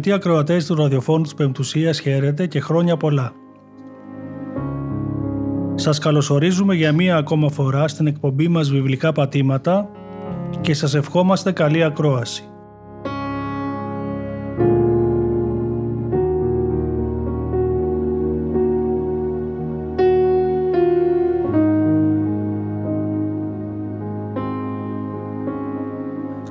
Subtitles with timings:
[0.00, 3.32] Αγαπητοί ακροατές του ραδιοφώνου της Πεμπτουσίας, χαίρετε και χρόνια πολλά.
[5.74, 9.90] Σας καλωσορίζουμε για μία ακόμα φορά στην εκπομπή μας Βιβλικά Πατήματα
[10.60, 12.44] και σας ευχόμαστε καλή ακρόαση.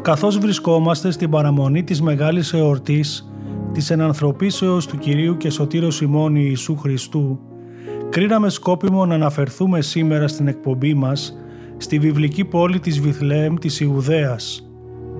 [0.01, 3.28] καθώς βρισκόμαστε στην παραμονή της Μεγάλης Εορτής
[3.79, 7.39] της ενανθρωπίσεως του Κυρίου και Σωτήρος ημών Ιησού Χριστού,
[8.09, 11.37] κρίναμε σκόπιμο να αναφερθούμε σήμερα στην εκπομπή μας
[11.77, 14.69] στη βιβλική πόλη της Βιθλέμ της Ιουδαίας,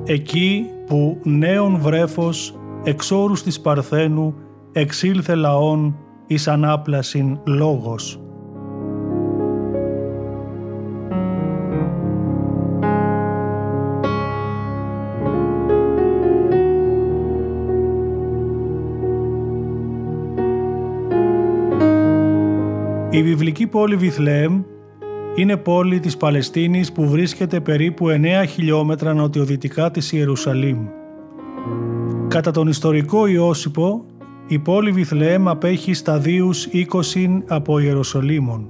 [0.05, 4.33] εκεί που νέον βρέφος εξόρους της Παρθένου
[4.71, 5.95] εξήλθε λαών
[6.27, 8.19] εις ανάπλασιν λόγος.
[23.11, 24.61] Η βιβλική πόλη Βιθλέμ
[25.35, 30.87] είναι πόλη της Παλαιστίνης που βρίσκεται περίπου 9 χιλιόμετρα νοτιοδυτικά της Ιερουσαλήμ.
[32.27, 34.05] Κατά τον ιστορικό Ιώσυπο,
[34.47, 38.70] η πόλη Βιθλέμ απέχει σταδίους 20 από Ιερουσαλήμων.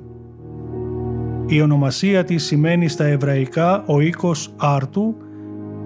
[1.47, 5.15] Η ονομασία της σημαίνει στα εβραϊκά ο οίκος Άρτου,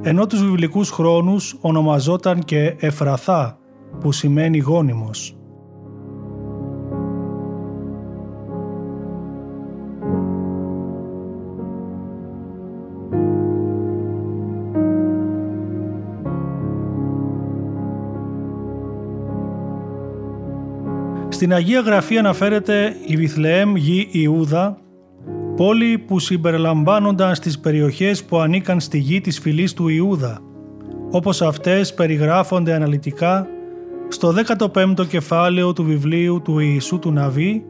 [0.01, 3.57] ενώ τους βιβλικούς χρόνους ονομαζόταν και Εφραθά,
[3.99, 5.37] που σημαίνει γόνιμος.
[21.43, 24.77] Στην Αγία Γραφή αναφέρεται η Βιθλεέμ γη Ιούδα,
[25.55, 30.39] πόλη που συμπεριλαμβάνονταν στις περιοχές που ανήκαν στη γη της φυλής του Ιούδα,
[31.11, 33.47] όπως αυτές περιγράφονται αναλυτικά
[34.07, 37.65] στο 15ο κεφάλαιο του βιβλίου του Ιησού του Ναβί,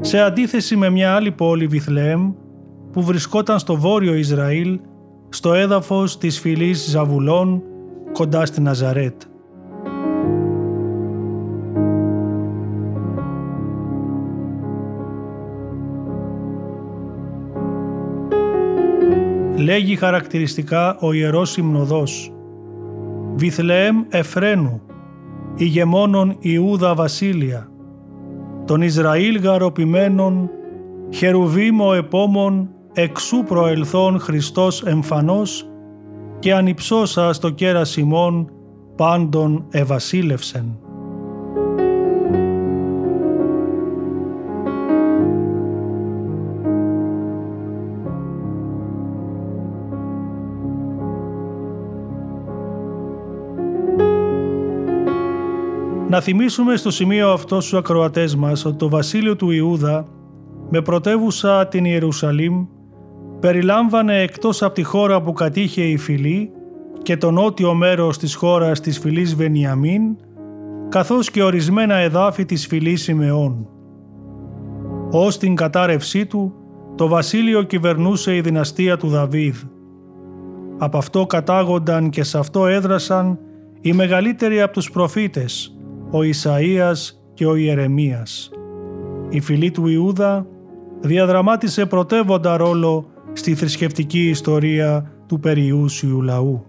[0.00, 2.32] σε αντίθεση με μια άλλη πόλη Βιθλεέμ
[2.92, 4.80] που βρισκόταν στο βόρειο Ισραήλ,
[5.28, 7.62] στο έδαφος της φυλής Ζαβουλών,
[8.12, 9.22] κοντά στη Ναζαρέτ.
[19.70, 22.32] Λέγει χαρακτηριστικά ο Ιερός Υμνοδός
[23.34, 24.82] «Βιθλεέμ Εφρένου,
[25.56, 27.70] ηγεμόνων Ιούδα Βασίλεια,
[28.66, 30.50] τον Ισραήλ γαροπημένων,
[31.10, 35.68] χερουβήμ ο επόμων, εξού προελθών Χριστός εμφανός
[36.38, 38.50] και ανυψώσα στο κέρας ημών
[38.96, 40.89] πάντων ευασίλευσεν».
[56.10, 60.06] Να θυμίσουμε στο σημείο αυτό στους ακροατές μας ότι το βασίλειο του Ιούδα
[60.70, 62.66] με πρωτεύουσα την Ιερουσαλήμ
[63.40, 66.50] περιλάμβανε εκτός από τη χώρα που κατήχε η φυλή
[67.02, 70.02] και το νότιο μέρος της χώρας της φυλής Βενιαμίν
[70.88, 73.68] καθώς και ορισμένα εδάφη της φυλής Σιμεών.
[75.10, 76.54] Ως την κατάρρευσή του,
[76.94, 79.56] το βασίλειο κυβερνούσε η δυναστεία του Δαβίδ.
[80.78, 83.38] Από αυτό κατάγονταν και σε αυτό έδρασαν
[83.80, 85.74] οι μεγαλύτεροι από τους προφήτες,
[86.10, 88.50] ο Ισαΐας και ο Ιερεμίας.
[89.28, 90.46] Η φυλή του Ιούδα
[91.00, 96.64] διαδραμάτισε πρωτεύοντα ρόλο στη θρησκευτική ιστορία του περιούσιου λαού.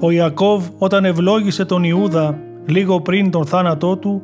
[0.00, 4.22] Ο Ιακώβ όταν ευλόγησε τον Ιούδα λίγο πριν τον θάνατό του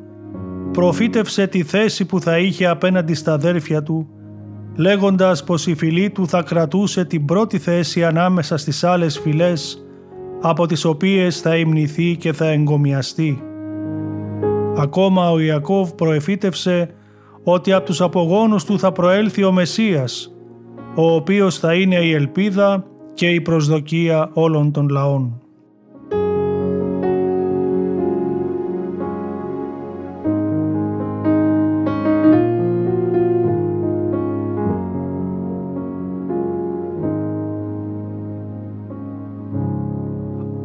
[0.72, 4.08] προφήτευσε τη θέση που θα είχε απέναντι στα αδέρφια του,
[4.76, 9.86] λέγοντας πως η φυλή του θα κρατούσε την πρώτη θέση ανάμεσα στις άλλες φυλές,
[10.40, 13.42] από τις οποίες θα υμνηθεί και θα εγκομιαστεί.
[14.76, 16.90] Ακόμα ο Ιακώβ προεφήτευσε
[17.42, 20.34] ότι από τους απογόνους του θα προέλθει ο Μεσσίας,
[20.94, 22.84] ο οποίος θα είναι η ελπίδα
[23.14, 25.42] και η προσδοκία όλων των λαών.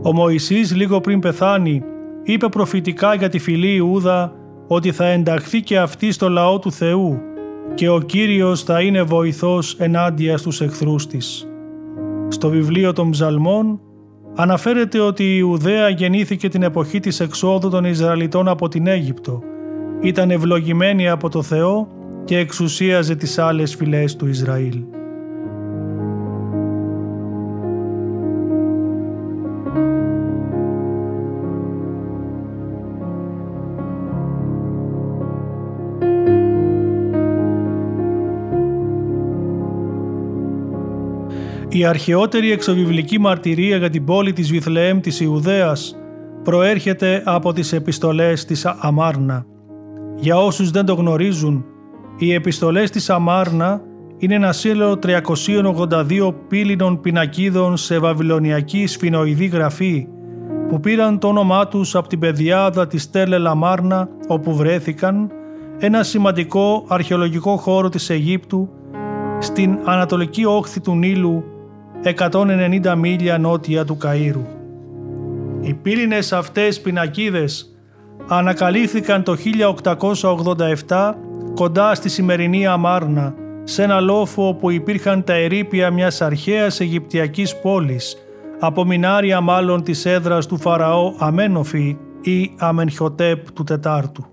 [0.05, 1.83] Ο Μωυσής λίγο πριν πεθάνει
[2.23, 4.33] είπε προφητικά για τη φυλή Ιούδα
[4.67, 7.21] ότι θα ενταχθεί και αυτή στο λαό του Θεού
[7.73, 11.47] και ο Κύριος θα είναι βοηθός ενάντια στους εχθρούς της.
[12.27, 13.79] Στο βιβλίο των Ψαλμών
[14.35, 19.41] αναφέρεται ότι η Ιουδαία γεννήθηκε την εποχή της εξόδου των Ισραηλιτών από την Αίγυπτο.
[20.01, 21.87] Ήταν ευλογημένη από το Θεό
[22.25, 24.83] και εξουσίαζε τις άλλες φυλές του Ισραήλ.
[41.75, 45.95] Η αρχαιότερη εξωβιβλική μαρτυρία για την πόλη της Βιθλεέμ της Ιουδαίας
[46.43, 49.45] προέρχεται από τις επιστολές της Αμάρνα.
[50.15, 51.65] Για όσους δεν το γνωρίζουν,
[52.17, 53.81] οι επιστολές της Αμάρνα
[54.17, 60.07] είναι ένα σύνολο 382 πύληνων πινακίδων σε βαβυλωνιακή σφινοειδή γραφή
[60.69, 65.31] που πήραν το όνομά τους από την πεδιάδα της Τέλε Λαμάρνα όπου βρέθηκαν
[65.77, 68.69] ένα σημαντικό αρχαιολογικό χώρο της Αιγύπτου
[69.39, 71.43] στην ανατολική όχθη του Νείλου
[72.03, 74.45] 190 μίλια νότια του Καΐρου.
[75.61, 77.75] Οι πύληνες αυτές πινακίδες
[78.27, 79.35] ανακαλύφθηκαν το
[80.87, 81.13] 1887
[81.55, 83.33] κοντά στη σημερινή Αμάρνα,
[83.63, 88.15] σε ένα λόφο όπου υπήρχαν τα ερήπια μιας αρχαίας Αιγυπτιακής πόλης,
[88.59, 94.32] απομεινάρια μάλλον της έδρας του Φαραώ Αμένοφη ή Αμενχιωτέπ του Τετάρτου.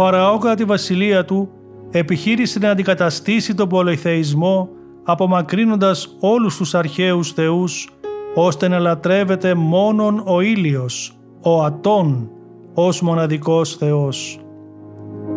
[0.00, 1.48] Φαραώ κατά τη βασιλεία του
[1.90, 4.68] επιχείρησε να αντικαταστήσει τον πολυθεϊσμό
[5.04, 7.88] απομακρύνοντας όλους τους αρχαίους θεούς
[8.34, 12.30] ώστε να λατρεύεται μόνον ο ήλιος, ο Ατών,
[12.74, 14.40] ως μοναδικός θεός.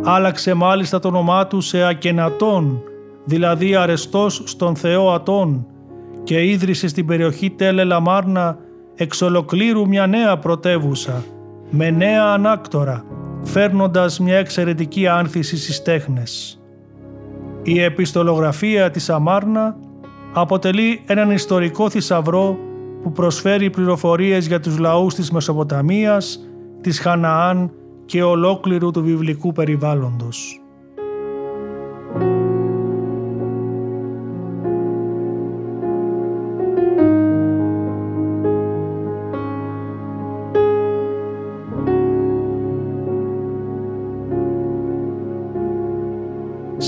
[0.04, 2.84] Άλλαξε μάλιστα το όνομά του σε Ακενατών,
[3.26, 5.66] δηλαδή αρεστός στον θεό Ατών
[6.24, 8.58] και ίδρυσε στην περιοχή Τέλε Λαμάρνα
[8.96, 11.24] εξ ολοκλήρου μια νέα πρωτεύουσα
[11.70, 13.06] με νέα ανάκτορα
[13.44, 16.62] φέρνοντας μια εξαιρετική άνθηση στις τέχνες.
[17.64, 19.78] Η επιστολογραφία της Αμάρνα
[20.34, 22.58] αποτελεί έναν ιστορικό θησαυρό
[23.04, 26.40] που προσφέρει πληροφορίες για τους λαούς της Μεσοποταμίας,
[26.82, 27.72] της Χαναάν
[28.06, 30.61] και ολόκληρου του βιβλικού περιβάλλοντος.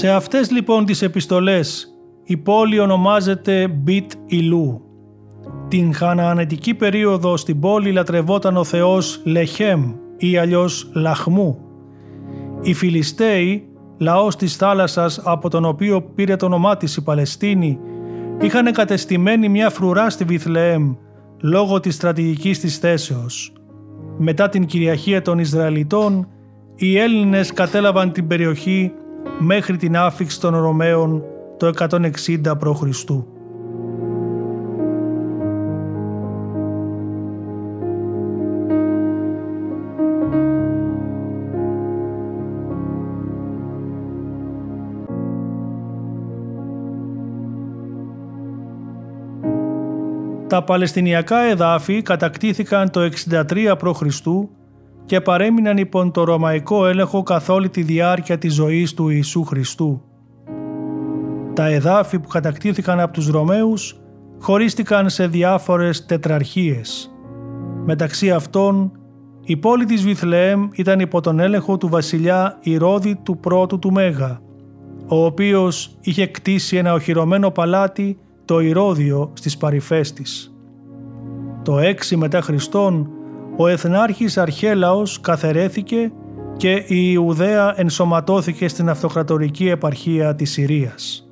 [0.03, 1.93] Σε αυτές λοιπόν τις επιστολές
[2.23, 4.81] η πόλη ονομάζεται Μπιτ Ιλού.
[5.67, 11.59] Την χαναανετική περίοδο στην πόλη λατρευόταν ο θεός Λεχέμ ή αλλιώς Λαχμού.
[12.61, 13.67] Οι Φιλιστέοι,
[13.97, 17.79] λαός της θάλασσας από τον οποίο πήρε το όνομά της η Παλαιστίνη,
[18.41, 20.95] είχαν κατεστημένη μια φρουρά στη Βιθλεέμ
[21.41, 23.53] λόγω της στρατηγικής της θέσεως.
[24.17, 26.27] Μετά την κυριαρχία των Ισραηλιτών,
[26.75, 28.91] οι Έλληνες κατέλαβαν την περιοχή
[29.39, 31.23] μέχρι την άφηξη των Ρωμαίων
[31.57, 33.03] το 160 π.Χ.
[50.47, 54.01] Τα Παλαιστινιακά εδάφη κατακτήθηκαν το 63 π.Χ
[55.05, 60.01] και παρέμειναν υπό το ρωμαϊκό έλεγχο καθ' όλη τη διάρκεια της ζωής του Ιησού Χριστού.
[61.53, 64.01] Τα εδάφη που κατακτήθηκαν από τους Ρωμαίους
[64.39, 67.15] χωρίστηκαν σε διάφορες τετραρχίες.
[67.85, 68.91] Μεταξύ αυτών,
[69.45, 74.41] η πόλη της Βιθλεέμ ήταν υπό τον έλεγχο του βασιλιά Ηρώδη του πρώτου του Μέγα,
[75.07, 80.55] ο οποίος είχε κτίσει ένα οχυρωμένο παλάτι, το Ηρώδιο, στις παρυφές της.
[81.63, 83.09] Το 6 μετά Χριστόν,
[83.57, 86.11] ο εθνάρχης Αρχέλαος καθερέθηκε
[86.57, 91.27] και η Ιουδαία ενσωματώθηκε στην αυτοκρατορική επαρχία της Συρίας.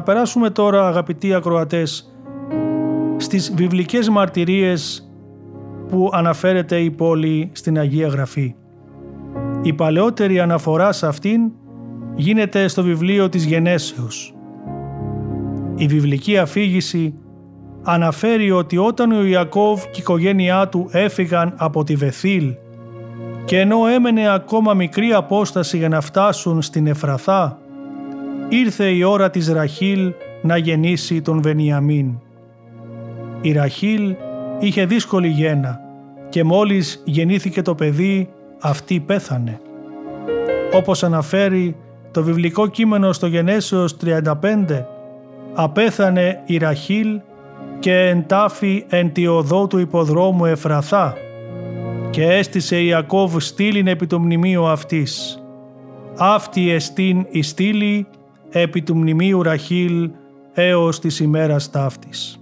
[0.00, 2.12] Να περάσουμε τώρα αγαπητοί ακροατές
[3.16, 5.10] στις βιβλικές μαρτυρίες
[5.88, 8.54] που αναφέρεται η πόλη στην Αγία Γραφή.
[9.62, 11.40] Η παλαιότερη αναφορά σε αυτήν
[12.14, 14.34] γίνεται στο βιβλίο της Γενέσεως.
[15.74, 17.14] Η βιβλική αφήγηση
[17.82, 22.54] αναφέρει ότι όταν ο Ιακώβ και η οικογένειά του έφυγαν από τη Βεθήλ
[23.44, 27.58] και ενώ έμενε ακόμα μικρή απόσταση για να φτάσουν στην Εφραθά,
[28.50, 32.18] ήρθε η ώρα της Ραχήλ να γεννήσει τον Βενιαμίν.
[33.40, 34.14] Η Ραχήλ
[34.58, 35.80] είχε δύσκολη γέννα
[36.28, 38.28] και μόλις γεννήθηκε το παιδί
[38.60, 39.60] αυτή πέθανε.
[40.72, 41.76] Όπως αναφέρει
[42.10, 44.24] το βιβλικό κείμενο στο Γενέσεως 35
[45.54, 47.20] «Απέθανε η Ραχήλ
[47.78, 51.14] και εντάφη εν τη οδό του υποδρόμου Εφραθά
[52.10, 55.42] και έστησε η Ιακώβ στήλην επί το μνημείο αυτής.
[56.18, 58.06] Αυτή εστίν η στήλη
[58.50, 60.10] επί του μνημείου Ραχήλ
[60.52, 62.34] έως της ημέρας ταύτης.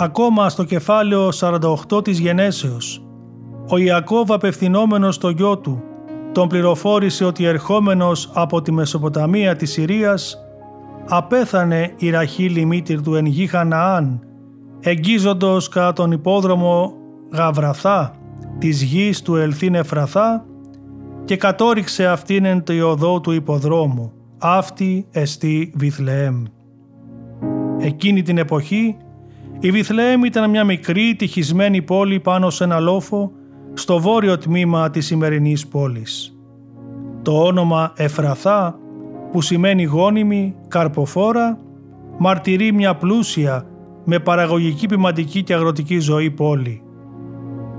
[0.00, 3.02] Ακόμα στο κεφάλαιο 48 της γενέσεως,
[3.68, 5.87] ο Ιακώβ απευθυνόμενος στο γιο του
[6.32, 10.38] τον πληροφόρησε ότι ερχόμενος από τη Μεσοποταμία της Συρίας
[11.08, 14.20] απέθανε η Ραχήλη μήτηρ του εν γη Χαναάν
[14.80, 16.92] εγγίζοντος κατά τον υπόδρομο
[17.32, 18.14] Γαβραθά
[18.58, 20.44] της γης του Ελθίν Εφραθά
[21.24, 26.42] και κατόριξε αυτήν εν το οδό του υποδρόμου αυτή εστί Βιθλεέμ.
[27.78, 28.96] Εκείνη την εποχή
[29.60, 33.32] η Βιθλεέμ ήταν μια μικρή τυχισμένη πόλη πάνω σε ένα λόφο
[33.78, 36.38] στο βόρειο τμήμα της σημερινής πόλης.
[37.22, 38.78] Το όνομα Εφραθά,
[39.32, 41.58] που σημαίνει γόνιμη, καρποφόρα,
[42.18, 43.66] μαρτυρεί μια πλούσια
[44.04, 46.82] με παραγωγική ποιηματική και αγροτική ζωή πόλη.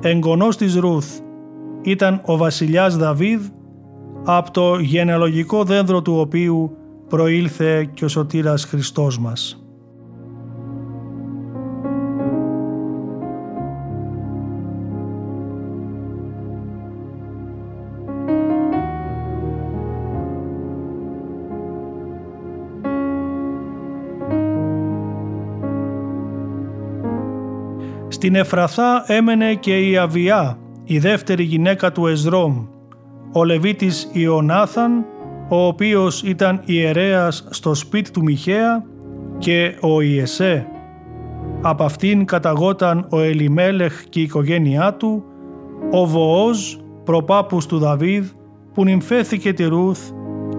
[0.02, 1.20] Εγγονός της Ρούθ
[1.82, 3.42] ήταν ο βασιλιάς Δαβίδ,
[4.26, 6.78] από το γενεαλογικό δένδρο του οποίου
[7.08, 9.64] προήλθε και ο σωτήρας Χριστός μας.
[28.20, 32.66] Στην Εφραθά έμενε και η Αβιά, η δεύτερη γυναίκα του Εζρόμ,
[33.32, 35.06] ο Λεβίτης Ιωνάθαν,
[35.50, 38.84] ο οποίος ήταν ιερέας στο σπίτι του Μιχαία
[39.38, 40.68] και ο Ιεσέ.
[41.62, 45.24] Από αυτήν καταγόταν ο Ελιμέλεχ και η οικογένειά του,
[45.92, 48.26] ο Βοόζ, προπάπους του Δαβίδ,
[48.74, 50.00] που νυμφέθηκε τη Ρούθ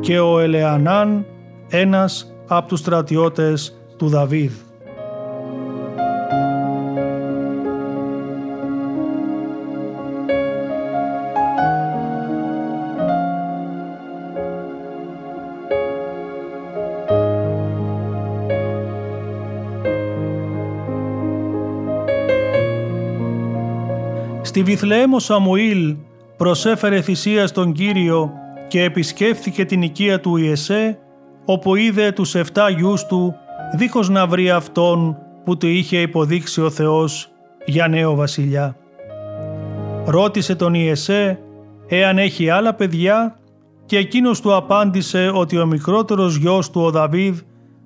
[0.00, 1.26] και ο Ελεανάν,
[1.70, 4.52] ένας από τους στρατιώτες του Δαβίδ.
[24.50, 25.96] Στη Βιθλεέμ ο Σαμουήλ
[26.36, 28.32] προσέφερε θυσία στον Κύριο
[28.68, 30.98] και επισκέφθηκε την οικία του Ιεσέ,
[31.44, 32.42] όπου είδε τους 7
[32.76, 33.34] γιους του,
[33.76, 37.30] δίχως να βρει αυτόν που του είχε υποδείξει ο Θεός
[37.64, 38.76] για νέο βασιλιά.
[40.04, 41.38] Ρώτησε τον Ιεσέ
[41.88, 43.36] εάν έχει άλλα παιδιά
[43.86, 47.38] και εκείνος του απάντησε ότι ο μικρότερος γιος του ο Δαβίδ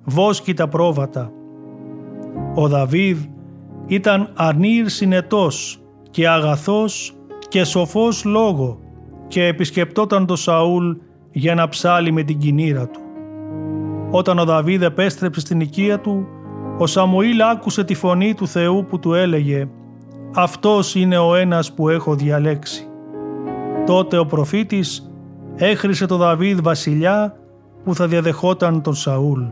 [0.03, 1.31] βόσκει τα πρόβατα.
[2.55, 3.19] Ο Δαβίδ
[3.87, 5.79] ήταν αρνήρ συνετός
[6.15, 7.13] και αγαθός
[7.47, 8.79] και σοφός λόγο
[9.27, 10.91] και επισκεπτόταν το Σαούλ
[11.31, 12.99] για να ψάλει με την κινήρα του.
[14.11, 16.27] Όταν ο Δαβίδ επέστρεψε στην οικία του,
[16.77, 19.67] ο Σαμουήλ άκουσε τη φωνή του Θεού που του έλεγε
[20.35, 22.87] «Αυτός είναι ο ένας που έχω διαλέξει».
[23.85, 25.11] Τότε ο προφήτης
[25.55, 27.35] έχρισε το Δαβίδ βασιλιά
[27.83, 29.43] που θα διαδεχόταν τον Σαούλ.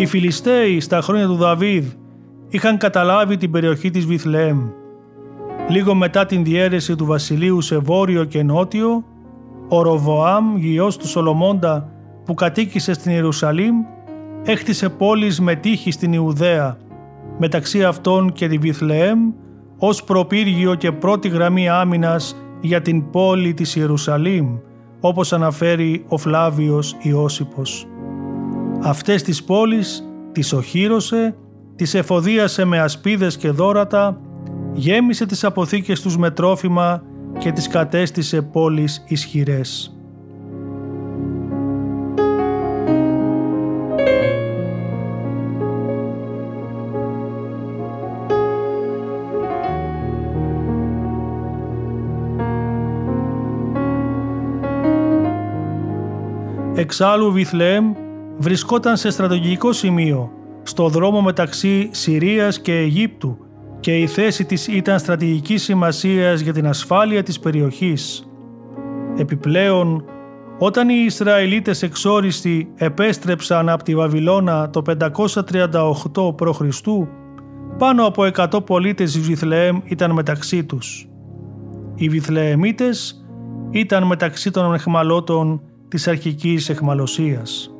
[0.00, 1.86] Οι Φιλιστέοι στα χρόνια του Δαβίδ
[2.48, 4.68] είχαν καταλάβει την περιοχή της Βιθλεέμ.
[5.68, 9.04] Λίγο μετά την διέρεση του βασιλείου σε βόρειο και νότιο,
[9.68, 11.92] ο Ροβοάμ, γιος του Σολομώντα
[12.24, 13.74] που κατοίκησε στην Ιερουσαλήμ,
[14.44, 16.76] έχτισε πόλεις με τύχη στην Ιουδαία,
[17.38, 19.18] μεταξύ αυτών και τη Βιθλεέμ,
[19.78, 24.58] ως προπύργιο και πρώτη γραμμή άμυνας για την πόλη της Ιερουσαλήμ,
[25.00, 27.89] όπως αναφέρει ο Φλάβιος Ιώσυπος.
[28.82, 31.34] Αυτές τις πόλεις τις οχύρωσε,
[31.76, 34.20] τις εφοδίασε με ασπίδες και δόρατα,
[34.72, 37.02] γέμισε τις αποθήκες τους με τρόφιμα
[37.38, 39.94] και τις κατέστησε πόλεις ισχυρές.
[56.74, 57.92] Εξάλλου Βιθλεέμ
[58.40, 60.32] βρισκόταν σε στρατηγικό σημείο,
[60.62, 63.38] στο δρόμο μεταξύ Συρίας και Αιγύπτου
[63.80, 68.30] και η θέση της ήταν στρατηγικής σημασίας για την ασφάλεια της περιοχής.
[69.16, 70.04] Επιπλέον,
[70.58, 76.60] όταν οι Ισραηλίτες εξόριστοι επέστρεψαν από τη Βαβυλώνα το 538 π.Χ.,
[77.78, 81.08] πάνω από 100 πολίτες της Βιθλεέμ ήταν μεταξύ τους.
[81.94, 83.24] Οι Βιθλεεμίτες
[83.70, 87.74] ήταν μεταξύ των εχμαλώτων της αρχικής εχμαλωσίας.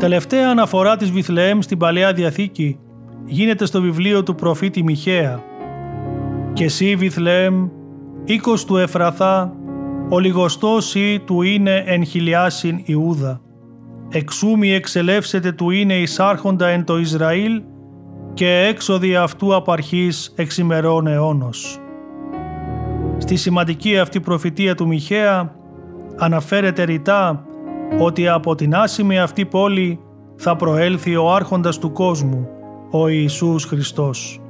[0.00, 2.78] Τελευταία αναφορά της Βιθλεέμ στην Παλαιά Διαθήκη
[3.24, 5.42] γίνεται στο βιβλίο του προφήτη Μιχαία
[6.52, 7.68] «Και εσύ Βιθλεέμ,
[8.24, 9.54] οίκος του Εφραθά,
[10.08, 13.40] ο λιγοστός ή του είναι εν χιλιάσιν Ιούδα.
[14.10, 17.62] Εξούμι εξελεύσετε του είναι εισάρχοντα εν το Ισραήλ
[18.34, 21.78] και έξοδοι αυτού απαρχής εξημερών αιώνος.
[23.18, 25.54] Στη σημαντική αυτή προφητεία του Μιχαία
[26.16, 27.44] αναφέρεται ρητά
[27.98, 30.00] ότι από την άσημη αυτή πόλη
[30.36, 32.48] θα προέλθει ο άρχοντας του κόσμου,
[32.90, 34.40] ο Ιησούς Χριστός.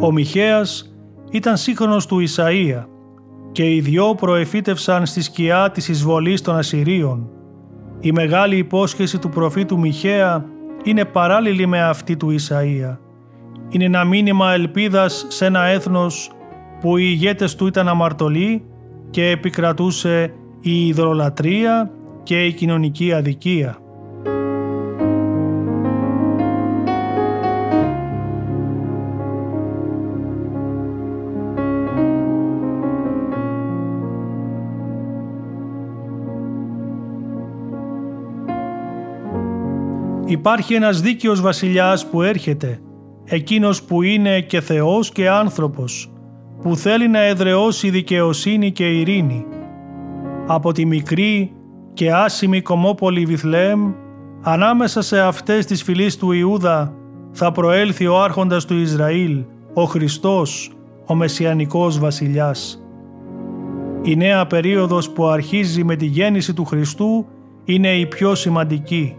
[0.00, 0.94] Ο Μιχαίας
[1.30, 2.84] ήταν σύγχρονος του Ισαΐα
[3.52, 7.33] και οι δυο προεφήτευσαν στη σκιά της εισβολής των Ασσυρίων.
[8.04, 10.44] Η μεγάλη υπόσχεση του προφήτου Μιχαία
[10.84, 12.98] είναι παράλληλη με αυτή του Ισαΐα.
[13.68, 16.30] Είναι ένα μήνυμα ελπίδας σε ένα έθνος
[16.80, 18.64] που οι ηγέτες του ήταν αμαρτωλοί
[19.10, 21.90] και επικρατούσε η ιδρολατρεία
[22.22, 23.78] και η κοινωνική αδικία.
[40.34, 42.80] Υπάρχει ένας δίκαιος βασιλιάς που έρχεται,
[43.24, 46.12] εκείνος που είναι και Θεός και άνθρωπος,
[46.62, 49.46] που θέλει να εδραιώσει δικαιοσύνη και ειρήνη.
[50.46, 51.52] Από τη μικρή
[51.92, 53.92] και άσημη κομμόπολη Βιθλέμ,
[54.42, 56.94] ανάμεσα σε αυτές τις φυλής του Ιούδα,
[57.32, 59.44] θα προέλθει ο άρχοντας του Ισραήλ,
[59.74, 60.70] ο Χριστός,
[61.06, 62.84] ο Μεσιανικός βασιλιάς.
[64.02, 67.26] Η νέα περίοδος που αρχίζει με τη γέννηση του Χριστού
[67.64, 69.16] είναι η πιο σημαντική.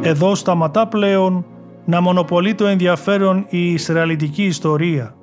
[0.00, 1.44] Εδώ σταματά πλέον
[1.84, 5.14] να μονοπολεί το ενδιαφέρον η Ισραηλιτική ιστορία.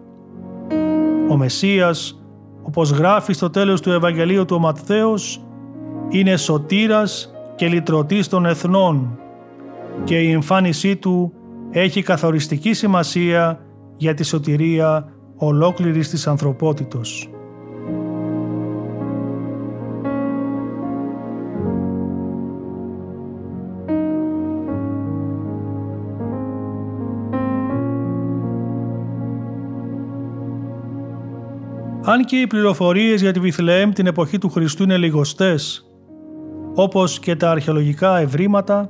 [1.29, 2.23] Ο Μεσσίας,
[2.63, 5.45] όπως γράφει στο τέλος του Ευαγγελίου του ο Ματθαίος,
[6.09, 9.17] είναι σωτήρας και λυτρωτής των εθνών
[10.03, 11.33] και η εμφάνισή του
[11.71, 13.59] έχει καθοριστική σημασία
[13.97, 17.32] για τη σωτηρία ολόκληρης της ανθρωπότητος.
[32.05, 35.91] Αν και οι πληροφορίες για τη Βιθλεέμ την εποχή του Χριστού είναι λιγοστές,
[36.75, 38.89] όπως και τα αρχαιολογικά ευρήματα,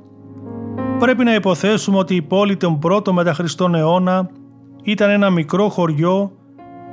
[0.99, 4.30] πρέπει να υποθέσουμε ότι η πόλη τον πρώτο μετά Χριστόν αιώνα
[4.84, 6.32] ήταν ένα μικρό χωριό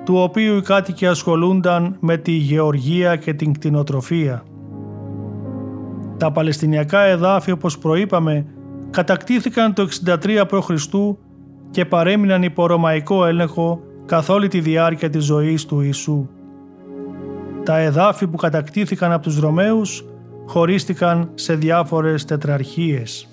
[0.05, 4.43] του οποίου οι κάτοικοι ασχολούνταν με τη γεωργία και την κτηνοτροφία.
[6.17, 8.47] Τα Παλαιστινιακά εδάφη όπως προείπαμε
[8.91, 10.71] κατακτήθηκαν το 63 π.Χ.
[11.71, 16.29] και παρέμειναν υπό ρωμαϊκό έλεγχο καθ' όλη τη διάρκεια της ζωής του Ιησού.
[17.64, 20.05] Τα εδάφη που κατακτήθηκαν από τους Ρωμαίους
[20.46, 23.29] χωρίστηκαν σε διάφορες τετραρχίες.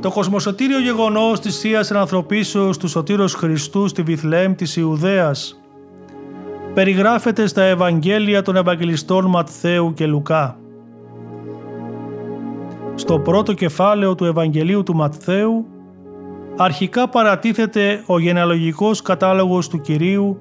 [0.00, 5.60] Το κοσμοσωτήριο γεγονός της Θείας Ανθρωπίσεως του Σωτήρος Χριστού στη Βιθλέμ της Ιουδαίας
[6.74, 10.58] περιγράφεται στα Ευαγγέλια των Ευαγγελιστών Ματθαίου και Λουκά.
[12.94, 15.66] Στο πρώτο κεφάλαιο του Ευαγγελίου του Ματθαίου
[16.56, 20.38] αρχικά παρατίθεται ο γενεαλογικός κατάλογος του Κυρίου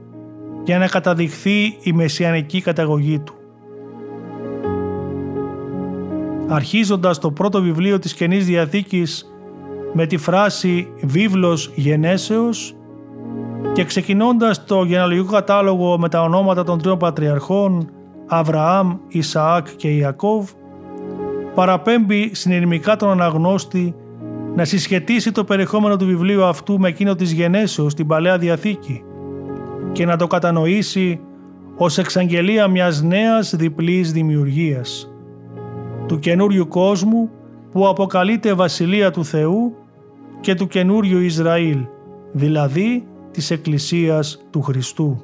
[0.64, 3.34] για να καταδειχθεί η μεσιανική καταγωγή του.
[6.48, 9.36] Αρχίζοντας το πρώτο βιβλίο της Καινής Διαθήκης
[9.94, 12.76] με τη φράση «Βίβλος γενέσεως»
[13.74, 17.90] και ξεκινώντας το γενεαλογικό κατάλογο με τα ονόματα των τριών πατριαρχών
[18.28, 20.50] Αβραάμ, Ισαάκ και Ιακώβ
[21.56, 23.96] παραπέμπει συνειρμικά τον αναγνώστη
[24.56, 29.04] να συσχετίσει το περιεχόμενο του βιβλίου αυτού με εκείνο της γενέσεως στην Παλαιά Διαθήκη
[29.92, 31.20] και να το κατανοήσει
[31.76, 35.12] ως εξαγγελία μιας νέας διπλής δημιουργίας
[36.08, 37.30] του καινούριου κόσμου
[37.72, 39.76] που αποκαλείται Βασιλεία του Θεού
[40.42, 41.86] και του καινούριου Ισραήλ,
[42.32, 45.24] δηλαδή της Εκκλησίας του Χριστού.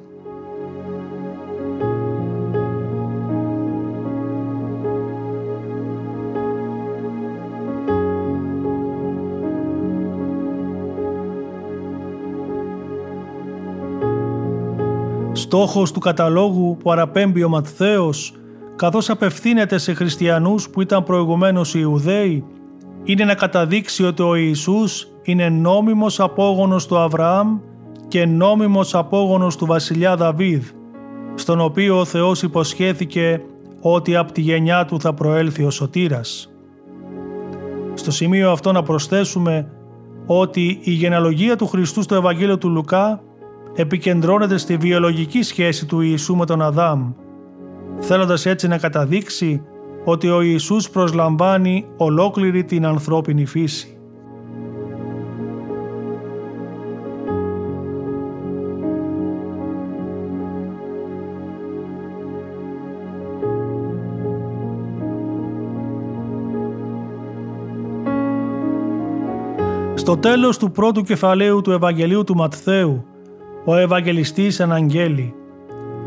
[15.50, 18.32] Στόχος του καταλόγου που αραπέμπει ο Ματθαίος
[18.76, 22.44] καθώς απευθύνεται σε χριστιανούς που ήταν προηγουμένως Ιουδαίοι
[23.04, 27.58] είναι να καταδείξει ότι ο Ιησούς είναι νόμιμος απόγονος του Αβραάμ
[28.08, 30.64] και νόμιμος απόγονος του βασιλιά Δαβίδ,
[31.34, 33.42] στον οποίο ο Θεός υποσχέθηκε
[33.80, 36.52] ότι από τη γενιά του θα προέλθει ο Σωτήρας.
[37.94, 39.70] Στο σημείο αυτό να προσθέσουμε
[40.26, 43.22] ότι η γενεαλογία του Χριστού στο Ευαγγέλιο του Λουκά
[43.80, 47.12] επικεντρώνεται στη βιολογική σχέση του Ιησού με τον Αδάμ,
[47.98, 49.62] θέλοντας έτσι να καταδείξει
[50.04, 53.98] ότι ο Ιησούς προσλαμβάνει ολόκληρη την ανθρώπινη φύση.
[69.94, 73.07] Στο τέλος του πρώτου κεφαλαίου του Ευαγγελίου του Ματθαίου,
[73.68, 75.34] ο Ευαγγελιστής αναγγέλει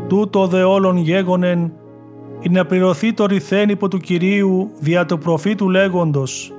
[0.08, 1.72] «Τούτο δε όλων γέγονεν
[2.40, 6.52] είναι να πληρωθεί το ρηθένυπο του Κυρίου δια το προφήτου λέγοντος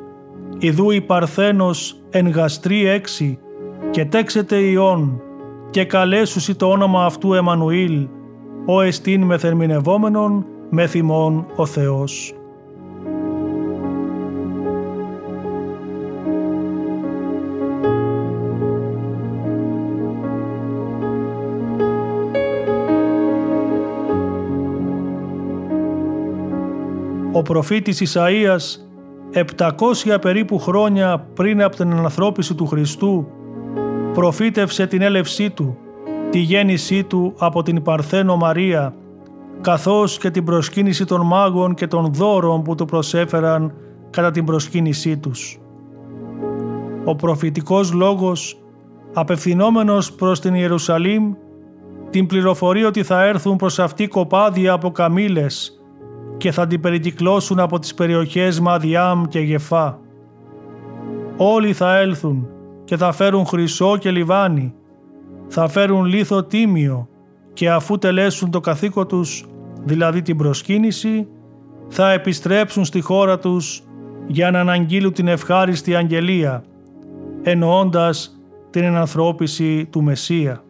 [0.58, 3.40] «Ιδού η Παρθένος εν γαστρή έξι
[3.92, 5.22] και τέξετε ιών
[5.70, 8.08] και καλέσουσι το όνομα αυτού Εμμανουήλ,
[8.66, 12.34] ο εστίν μεθερμινευόμενον με θυμών ο Θεός».
[27.44, 28.78] Προφήτης Ισαΐας
[29.58, 33.28] 700 περίπου χρόνια πριν από την αναθρώπιση του Χριστού
[34.14, 35.78] προφήτευσε την έλευσή του,
[36.30, 38.94] τη γέννησή του από την Παρθένο Μαρία
[39.62, 43.74] καθώς και την προσκύνηση των μάγων και των δώρων που του προσέφεραν
[44.10, 45.60] κατά την προσκύνησή τους.
[47.06, 48.64] Ο προφητικός λόγος,
[49.14, 51.34] απευθυνόμενος προς την Ιερουσαλήμ,
[52.10, 55.83] την πληροφορεί ότι θα έρθουν προς αυτή κοπάδια από καμήλες
[56.44, 60.00] και θα την περικυκλώσουν από τις περιοχές Μαδιάμ και Γεφά.
[61.38, 62.48] Όλοι θα έλθουν
[62.84, 64.74] και θα φέρουν χρυσό και λιβάνι,
[65.48, 67.08] θα φέρουν λίθο τίμιο
[67.54, 69.46] και αφού τελέσουν το καθήκο τους,
[69.84, 71.28] δηλαδή την προσκύνηση,
[71.88, 73.84] θα επιστρέψουν στη χώρα τους
[74.28, 76.64] για να αναγγείλουν την ευχάριστη αγγελία,
[77.44, 80.63] εννοώντας την ενανθρώπιση του Μεσσία.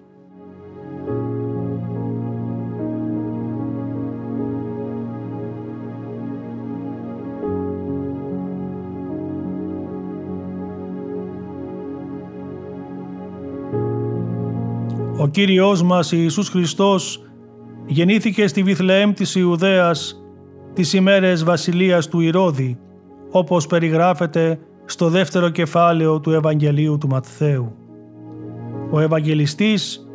[15.33, 17.23] Ο Κύριος μας Ιησούς Χριστός
[17.85, 20.23] γεννήθηκε στη Βιθλεέμ της Ιουδαίας
[20.73, 22.79] τις ημέρες βασιλείας του Ηρώδη,
[23.31, 27.75] όπως περιγράφεται στο δεύτερο κεφάλαιο του Ευαγγελίου του Ματθαίου.
[28.91, 30.07] Ο Ευαγγελιστής,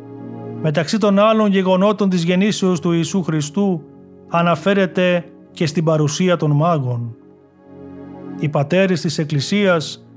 [0.61, 3.81] μεταξύ των άλλων γεγονότων της γεννήσεως του Ιησού Χριστού,
[4.29, 7.15] αναφέρεται και στην παρουσία των μάγων.
[8.39, 10.07] Οι πατέρες της Εκκλησίας,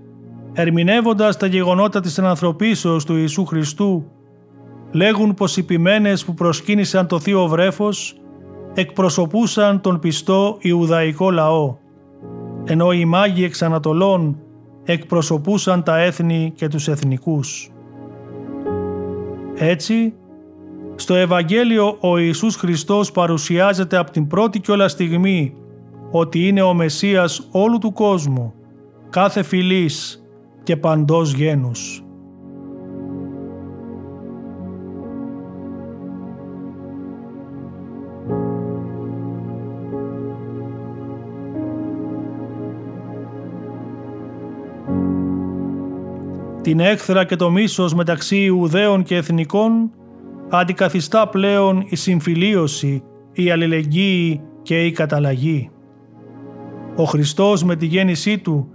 [0.52, 4.06] ερμηνεύοντας τα γεγονότα της ανθρωπίσεως του Ιησού Χριστού,
[4.92, 8.16] λέγουν πως οι ποιμένες που προσκύνησαν το Θείο Βρέφος
[8.74, 11.76] εκπροσωπούσαν τον πιστό Ιουδαϊκό λαό,
[12.64, 14.40] ενώ οι μάγοι εξ Ανατολών
[14.84, 17.70] εκπροσωπούσαν τα έθνη και τους εθνικούς.
[19.54, 20.14] Έτσι,
[20.94, 25.54] στο Ευαγγέλιο ο Ιησούς Χριστός παρουσιάζεται από την πρώτη κιόλα στιγμή
[26.10, 28.54] ότι είναι ο Μεσσίας όλου του κόσμου,
[29.10, 30.22] κάθε φυλής,
[30.62, 32.04] και παντός γένους.
[46.72, 49.90] Την έχθρα και το μίσος μεταξύ Ιουδαίων και Εθνικών
[50.50, 55.70] αντικαθιστά πλέον η συμφιλίωση, η αλληλεγγύη και η καταλλαγή.
[56.96, 58.68] Ο Χριστός με τη γέννησή Του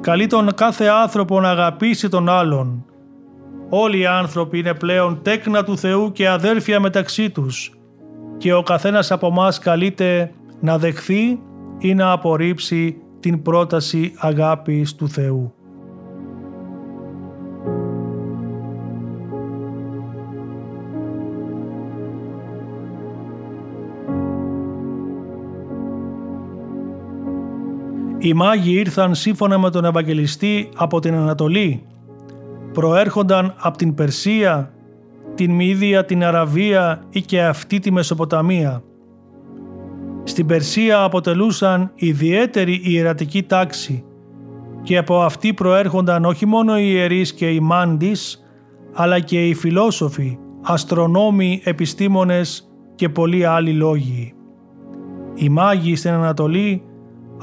[0.00, 2.84] καλεί τον κάθε άνθρωπο να αγαπήσει τον άλλον.
[3.68, 7.72] Όλοι οι άνθρωποι είναι πλέον τέκνα του Θεού και αδέρφια μεταξύ τους
[8.38, 11.40] και ο καθένας από μας καλείται να δεχθεί
[11.78, 15.54] ή να απορρίψει την πρόταση αγάπης του Θεού.
[28.24, 31.82] Οι μάγοι ήρθαν σύμφωνα με τον Ευαγγελιστή από την Ανατολή.
[32.72, 34.72] Προέρχονταν από την Περσία,
[35.34, 38.82] την Μύδια, την Αραβία ή και αυτή τη Μεσοποταμία.
[40.24, 44.04] Στην Περσία αποτελούσαν ιδιαίτερη ιερατική τάξη
[44.82, 48.44] και από αυτή προέρχονταν όχι μόνο οι ιερείς και οι μάντις,
[48.92, 54.34] αλλά και οι φιλόσοφοι, αστρονόμοι, επιστήμονες και πολλοί άλλοι λόγοι.
[55.34, 56.82] Οι μάγοι στην Ανατολή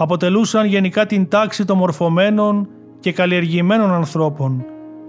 [0.02, 2.68] αποτελούσαν γενικά την τάξη των μορφωμένων
[3.00, 4.66] και καλλιεργημένων ανθρώπων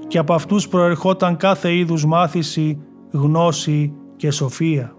[0.06, 2.78] και από αυτούς προερχόταν κάθε είδους μάθηση,
[3.10, 4.94] γνώση και σοφία.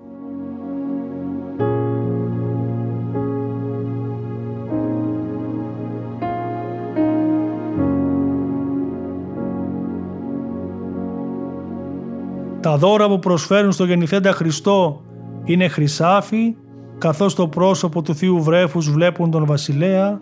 [12.62, 15.02] Τα δώρα που προσφέρουν στο γεννηθέντα Χριστό
[15.44, 16.56] είναι χρυσάφι,
[17.02, 20.22] καθώς το πρόσωπο του Θείου Βρέφους βλέπουν τον Βασιλέα,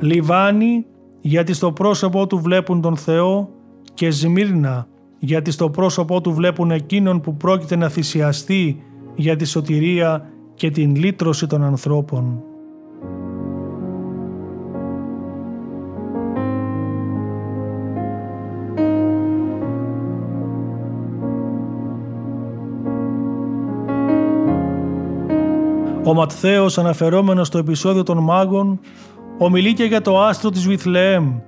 [0.00, 0.86] Λιβάνι
[1.20, 3.48] γιατί στο πρόσωπό του βλέπουν τον Θεό
[3.94, 4.86] και Σμύρνα
[5.18, 8.82] γιατί στο πρόσωπό του βλέπουν εκείνον που πρόκειται να θυσιαστεί
[9.14, 12.42] για τη σωτηρία και την λύτρωση των ανθρώπων.
[26.04, 28.80] Ο Ματθαίος αναφερόμενος στο επεισόδιο των μάγων
[29.38, 31.38] ομιλεί και για το άστρο της Βιθλεέμ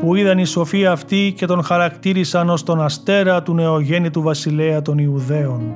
[0.00, 4.98] που είδαν η σοφία αυτή και τον χαρακτήρισαν ως τον αστέρα του νεογέννητου βασιλέα των
[4.98, 5.74] Ιουδαίων.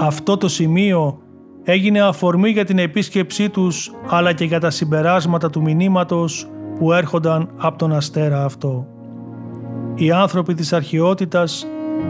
[0.00, 1.18] Αυτό το σημείο
[1.62, 7.50] έγινε αφορμή για την επίσκεψή τους αλλά και για τα συμπεράσματα του μηνύματος που έρχονταν
[7.56, 8.86] από τον αστέρα αυτό.
[9.94, 11.66] Οι άνθρωποι της αρχαιότητας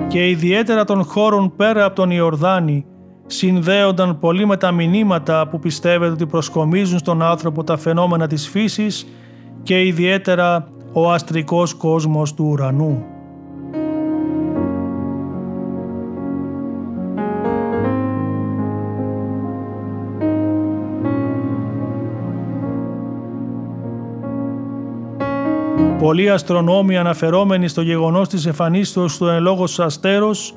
[0.09, 2.85] και ιδιαίτερα των χώρων πέρα από τον Ιορδάνη
[3.33, 9.07] συνδέονταν πολύ με τα μηνύματα που πιστεύετε ότι προσκομίζουν στον άνθρωπο τα φαινόμενα της φύσης
[9.63, 13.05] και ιδιαίτερα ο αστρικός κόσμος του ουρανού.
[25.99, 30.55] Πολλοί αστρονόμοι αναφερόμενοι στο γεγονός της εμφανίσεως του εν λόγω αστέρος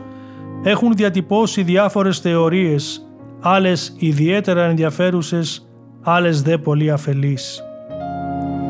[0.63, 3.07] έχουν διατυπώσει διάφορες θεωρίες,
[3.39, 5.69] άλλες ιδιαίτερα ενδιαφέρουσες,
[6.01, 7.63] άλλες δε πολύ αφελείς.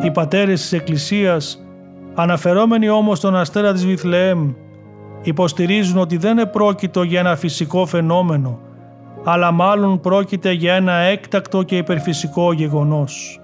[0.03, 1.65] Οι πατέρες της Εκκλησίας,
[2.15, 4.53] αναφερόμενοι όμως στον αστέρα της Βιθλεέμ,
[5.23, 8.59] υποστηρίζουν ότι δεν επρόκειτο για ένα φυσικό φαινόμενο,
[9.23, 13.39] αλλά μάλλον πρόκειται για ένα έκτακτο και υπερφυσικό γεγονός.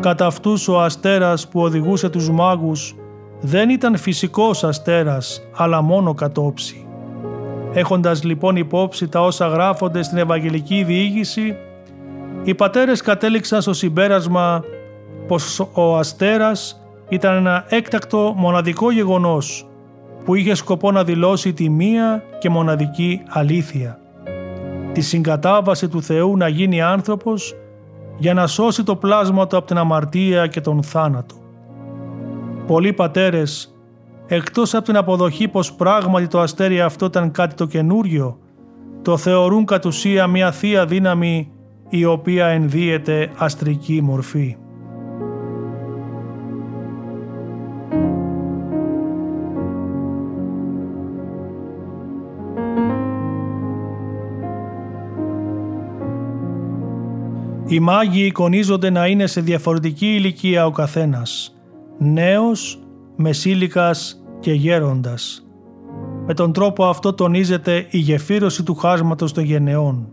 [0.00, 2.94] Κατά αυτούς ο αστέρας που οδηγούσε τους μάγους
[3.40, 6.83] δεν ήταν φυσικός αστέρας, αλλά μόνο κατόψη.
[7.74, 11.56] Έχοντας λοιπόν υπόψη τα όσα γράφονται στην Ευαγγελική Διήγηση,
[12.44, 14.64] οι πατέρες κατέληξαν στο συμπέρασμα
[15.26, 19.66] πως ο αστέρας ήταν ένα έκτακτο μοναδικό γεγονός
[20.24, 23.98] που είχε σκοπό να δηλώσει τη μία και μοναδική αλήθεια.
[24.92, 27.54] Τη συγκατάβαση του Θεού να γίνει άνθρωπος
[28.16, 31.34] για να σώσει το πλάσμα του από την αμαρτία και τον θάνατο.
[32.66, 33.73] Πολλοί πατέρες
[34.26, 38.38] εκτός από την αποδοχή πως πράγματι το αστέρι αυτό ήταν κάτι το καινούριο,
[39.02, 41.52] το θεωρούν κατ' ουσία μια θεία δύναμη
[41.88, 44.56] η οποία ενδύεται αστρική μορφή.
[57.66, 61.56] Οι μάγοι εικονίζονται να είναι σε διαφορετική ηλικία ο καθένας,
[61.98, 62.83] νέος,
[63.16, 65.46] μεσήλικας και γέροντας.
[66.26, 70.08] Με τον τρόπο αυτό τονίζεται η γεφύρωση του χάσματος των γενεών.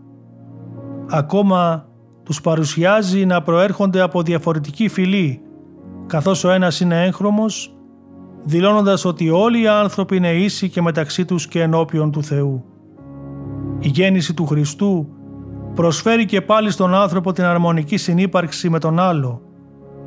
[1.09, 1.85] Ακόμα
[2.23, 5.41] τους παρουσιάζει να προέρχονται από διαφορετική φυλή,
[6.07, 7.75] καθώς ο ένας είναι έγχρωμος,
[8.43, 12.63] δηλώνοντας ότι όλοι οι άνθρωποι είναι ίσοι και μεταξύ τους και ενώπιον του Θεού.
[13.79, 15.07] Η γέννηση του Χριστού
[15.75, 19.41] προσφέρει και πάλι στον άνθρωπο την αρμονική συνύπαρξη με τον άλλο,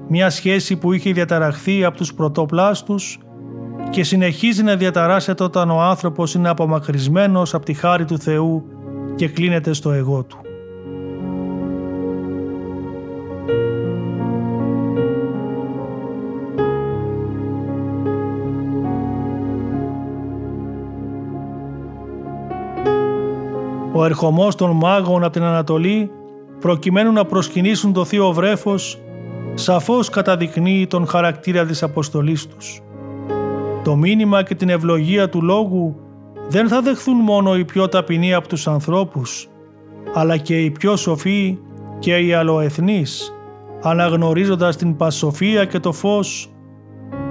[0.09, 3.19] μια σχέση που είχε διαταραχθεί από τους πρωτοπλάστους
[3.91, 8.65] και συνεχίζει να διαταράσσεται όταν ο άνθρωπος είναι απομακρυσμένος από τη χάρη του Θεού
[9.17, 10.39] και κλείνεται στο εγώ του.
[23.93, 26.11] Ο ερχομός των μάγων από την Ανατολή
[26.61, 29.04] προκειμένου να προσκυνήσουν το Θείο Βρέφος
[29.55, 32.81] σαφώς καταδεικνύει τον χαρακτήρα της αποστολής τους.
[33.85, 35.97] Το μήνυμα και την ευλογία του λόγου
[36.49, 39.49] δεν θα δεχθούν μόνο οι πιο ταπεινοί από τους ανθρώπους,
[40.15, 41.59] αλλά και οι πιο σοφοί
[41.99, 43.33] και οι αλλοεθνείς,
[43.83, 46.53] αναγνωρίζοντας την πασοφία και το φως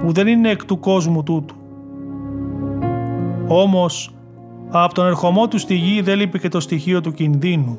[0.00, 1.54] που δεν είναι εκ του κόσμου τούτου.
[3.48, 4.14] Όμως,
[4.70, 7.78] από τον ερχομό του στη γη δεν λείπει και το στοιχείο του κινδύνου.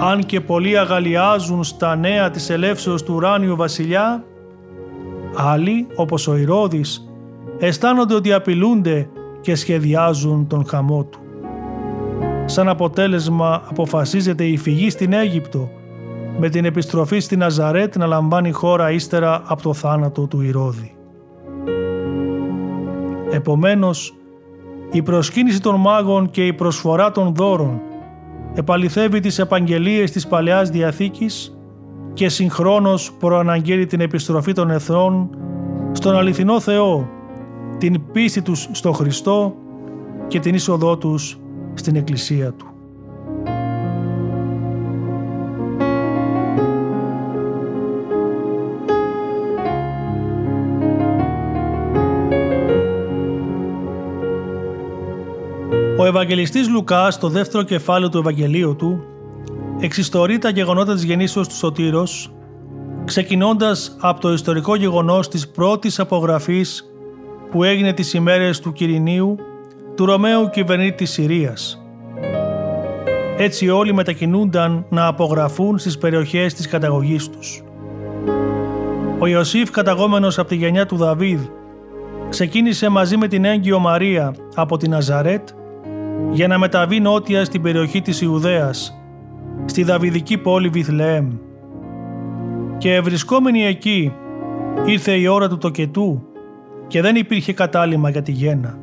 [0.00, 4.24] Αν και πολλοί αγαλιάζουν στα νέα της ελεύσεως του ουράνιου βασιλιά,
[5.36, 7.08] άλλοι, όπως ο Ηρώδης,
[7.58, 9.08] αισθάνονται ότι απειλούνται
[9.40, 11.18] και σχεδιάζουν τον χαμό του.
[12.44, 15.70] Σαν αποτέλεσμα αποφασίζεται η φυγή στην Αίγυπτο
[16.38, 20.94] με την επιστροφή στην Ναζαρέτ να λαμβάνει χώρα ύστερα από το θάνατο του Ηρώδη.
[23.30, 24.14] Επομένως,
[24.90, 27.80] η προσκύνηση των μάγων και η προσφορά των δώρων
[28.54, 31.58] επαληθεύει τις επαγγελίες της Παλαιάς Διαθήκης
[32.14, 35.30] και συγχρόνως προαναγγέλει την επιστροφή των εθνών
[35.92, 37.08] στον αληθινό Θεό,
[37.78, 39.54] την πίστη τους στο Χριστό
[40.26, 41.38] και την είσοδό τους
[41.74, 42.73] στην Εκκλησία Του.
[56.04, 59.04] Ο Ευαγγελιστής Λουκάς, στο δεύτερο κεφάλαιο του Ευαγγελίου του,
[59.80, 62.32] εξιστορεί τα γεγονότα της γεννήσεως του Σωτήρος,
[63.04, 66.84] ξεκινώντας από το ιστορικό γεγονός της πρώτης απογραφής
[67.50, 69.36] που έγινε τις ημέρες του Κυρινίου,
[69.94, 71.84] του Ρωμαίου κυβερνήτη της Συρίας.
[73.36, 77.62] Έτσι όλοι μετακινούνταν να απογραφούν στις περιοχές της καταγωγής τους.
[79.18, 81.40] Ο Ιωσήφ καταγόμενος από τη γενιά του Δαβίδ
[82.28, 85.48] ξεκίνησε μαζί με την έγκυο Μαρία από την Ναζαρέτ
[86.30, 88.98] για να μεταβεί νότια στην περιοχή της Ιουδαίας,
[89.64, 91.30] στη Δαβιδική πόλη Βιθλεέμ.
[92.78, 94.12] Και βρισκόμενοι εκεί
[94.86, 96.22] ήρθε η ώρα του τοκετού
[96.86, 98.78] και δεν υπήρχε κατάλημα για τη γέννα.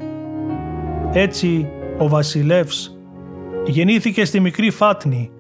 [1.14, 1.68] Έτσι
[1.98, 2.98] ο βασιλεύς
[3.66, 5.32] γεννήθηκε στη μικρή Φάτνη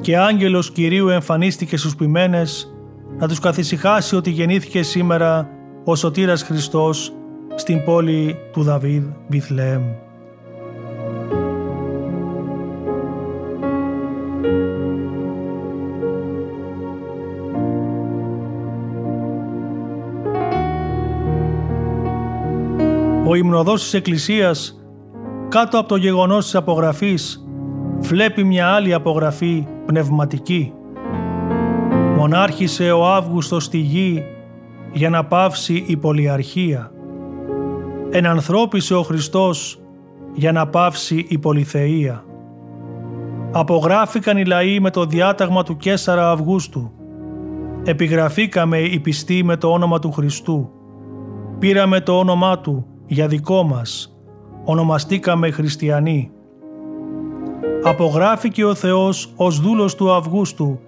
[0.00, 2.72] και άγγελος Κυρίου εμφανίστηκε στους ποιμένες
[3.18, 5.48] να τους καθησυχάσει ότι γεννήθηκε σήμερα
[5.84, 7.12] ο Σωτήρας Χριστός
[7.54, 9.82] στην πόλη του Δαβίδ Βιθλεέμ.
[23.28, 24.80] Ο υμνοδός της Εκκλησίας
[25.48, 27.48] κάτω από το γεγονός της απογραφής
[27.98, 30.72] βλέπει μια άλλη απογραφή πνευματική.
[32.16, 34.24] Μονάρχησε ο Αύγουστος στη γη
[34.92, 36.92] για να πάυσει η πολυαρχία.
[38.10, 39.80] Ενανθρώπισε ο Χριστός
[40.34, 42.24] για να πάυσει η πολυθεία.
[43.52, 46.92] Απογράφηκαν οι λαοί με το διάταγμα του Κέσσαρα Αυγούστου.
[47.84, 50.70] Επιγραφήκαμε οι πιστοί με το όνομα του Χριστού.
[51.58, 54.16] Πήραμε το όνομά Του για δικό μας.
[54.64, 56.30] Ονομαστήκαμε χριστιανοί.
[57.82, 60.78] Απογράφηκε ο Θεός ως δούλος του Αυγούστου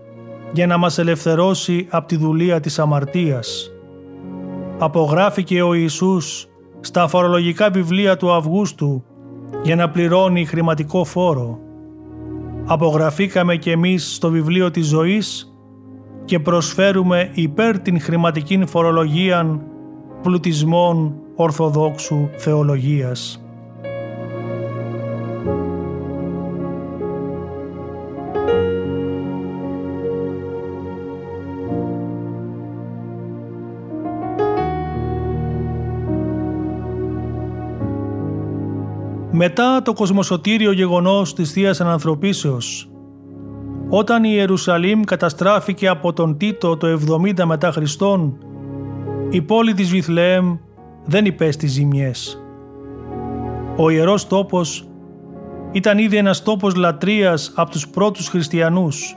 [0.53, 3.71] για να μας ελευθερώσει από τη δουλεία της αμαρτίας.
[4.79, 6.49] Απογράφηκε ο Ιησούς
[6.81, 9.05] στα φορολογικά βιβλία του Αυγούστου
[9.63, 11.59] για να πληρώνει χρηματικό φόρο.
[12.67, 15.55] Απογραφήκαμε και εμείς στο βιβλίο της ζωής
[16.25, 19.61] και προσφέρουμε υπέρ την χρηματική φορολογία
[20.23, 23.43] πλουτισμών Ορθοδόξου Θεολογίας.
[39.31, 42.91] Μετά το κοσμοσωτήριο γεγονός της Θείας Ανανθρωπίσεως,
[43.89, 48.39] όταν η Ιερουσαλήμ καταστράφηκε από τον Τίτο το 70 μετά Χριστόν,
[49.31, 50.57] η πόλη της Βιθλεέμ
[51.05, 52.43] δεν υπέστη ζημιές.
[53.77, 54.89] Ο ιερός τόπος
[55.73, 59.17] ήταν ήδη ένας τόπος λατρείας από τους πρώτους χριστιανούς,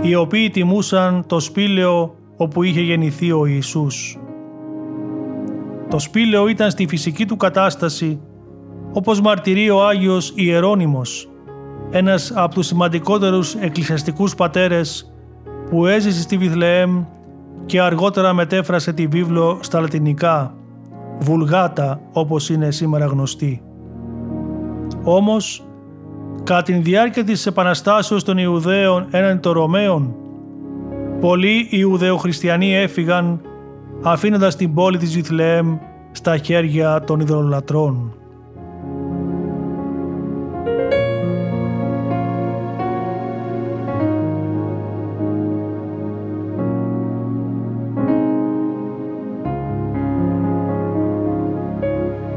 [0.00, 4.18] οι οποίοι τιμούσαν το σπήλαιο όπου είχε γεννηθεί ο Ιησούς.
[5.88, 8.20] Το σπήλαιο ήταν στη φυσική του κατάσταση,
[8.92, 11.30] όπως μαρτυρεί ο Άγιος Ιερώνυμος,
[11.90, 15.12] ένας από τους σημαντικότερους εκκλησιαστικούς πατέρες
[15.70, 17.04] που έζησε στη Βιθλεέμ
[17.66, 20.54] και αργότερα μετέφρασε τη βίβλο στα λατινικά,
[21.18, 23.62] βουλγάτα όπως είναι σήμερα γνωστή.
[25.02, 25.64] Όμως,
[26.42, 30.14] κατά την διάρκεια της επαναστάσεως των Ιουδαίων έναντι των Ρωμαίων,
[31.20, 33.40] πολλοί Ιουδαιοχριστιανοί έφυγαν
[34.02, 35.76] αφήνοντας την πόλη της Βιθλεέμ
[36.12, 38.14] στα χέρια των ιδρολατρών.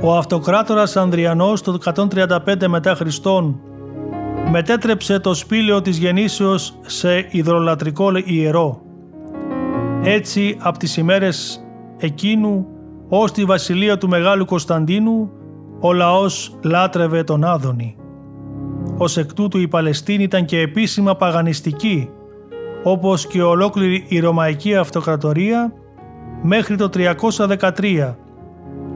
[0.05, 3.59] Ο αυτοκράτορας Ανδριανός το 135 μετά Χριστόν
[4.51, 8.81] μετέτρεψε το σπήλαιο της γεννήσεως σε υδρολατρικό ιερό.
[10.03, 11.65] Έτσι από τις ημέρες
[11.97, 12.67] εκείνου
[13.09, 15.29] ως τη βασιλεία του Μεγάλου Κωνσταντίνου
[15.79, 17.95] ο λαός λάτρευε τον Άδωνη.
[18.97, 22.09] Ως εκ τούτου η Παλαιστίνη ήταν και επίσημα παγανιστική
[22.83, 25.73] όπως και ολόκληρη η Ρωμαϊκή Αυτοκρατορία
[26.41, 28.15] μέχρι το 313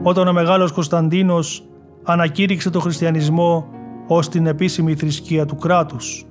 [0.02, 1.64] όταν ο Μεγάλος Κωνσταντίνος
[2.04, 3.68] ανακήρυξε το χριστιανισμό
[4.06, 6.24] ως την επίσημη θρησκεία του κράτους.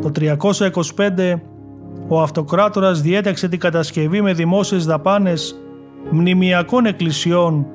[0.00, 1.40] Το 325
[2.08, 5.60] ο αυτοκράτορας διέταξε την κατασκευή με δημόσιες δαπάνες
[6.10, 7.66] μνημιακών εκκλησιών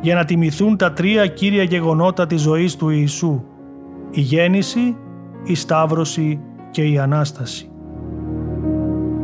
[0.00, 3.42] για να τιμηθούν τα τρία κύρια γεγονότα της ζωής του Ιησού
[4.10, 4.96] η γέννηση,
[5.44, 7.70] η Σταύρωση και η Ανάσταση.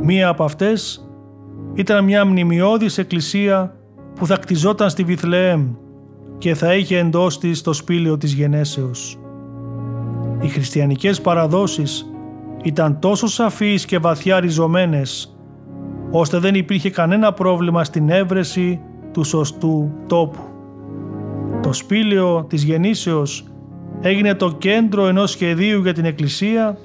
[0.02, 1.08] Μία από αυτές
[1.74, 3.74] ήταν μια μνημειώδης εκκλησία
[4.16, 5.68] που θα κτιζόταν στη Βιθλεέμ
[6.38, 9.18] και θα είχε εντός της το σπήλαιο της γενέσεως.
[10.40, 12.10] Οι χριστιανικές παραδόσεις
[12.62, 15.36] ήταν τόσο σαφείς και βαθιά ριζωμένες,
[16.10, 18.80] ώστε δεν υπήρχε κανένα πρόβλημα στην έβρεση
[19.12, 20.40] του σωστού τόπου.
[21.62, 23.44] Το σπήλαιο της γεννήσεως
[24.00, 26.78] έγινε το κέντρο ενός σχεδίου για την Εκκλησία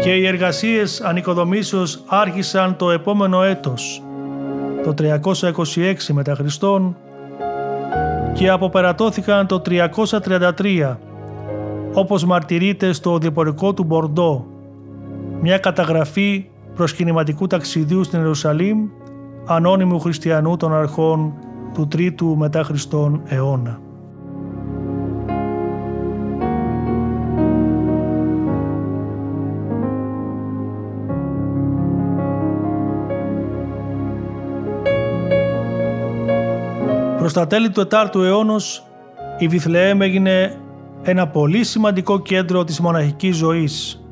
[0.00, 4.02] και οι εργασίες ανοικοδομήσεως άρχισαν το επόμενο έτος,
[4.84, 6.96] το 326 μετά Χριστόν
[8.32, 10.96] και αποπερατώθηκαν το 333
[11.92, 14.46] όπως μαρτυρείται στο διπορικό του Μπορντό
[15.40, 18.88] μια καταγραφή προσκυνηματικού ταξιδιού στην Ιερουσαλήμ
[19.46, 21.34] ανώνυμου χριστιανού των αρχών
[21.74, 23.80] του 3ου μετά Χριστόν αιώνα.
[37.28, 38.86] Προς τα τέλη του 4ου αιώνος
[39.38, 40.56] η Βιθλεέμ έγινε
[41.02, 44.04] ένα πολύ σημαντικό κέντρο της μοναχικής ζωής.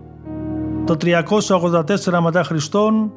[0.84, 3.12] Το 384 μετά Χριστόν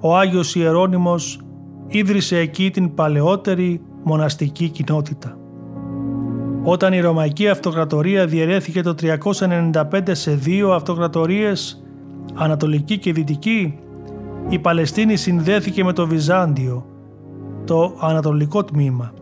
[0.00, 1.40] ο Άγιος Ιερώνυμος
[1.86, 5.38] ίδρυσε εκεί την παλαιότερη μοναστική κοινότητα.
[6.62, 11.84] Όταν η Ρωμαϊκή Αυτοκρατορία διαιρέθηκε το 395 σε δύο αυτοκρατορίες,
[12.34, 13.78] Ανατολική και Δυτική,
[14.48, 16.86] η Παλαιστίνη συνδέθηκε με το Βυζάντιο,
[17.64, 19.12] το ανατολικό τμήμα.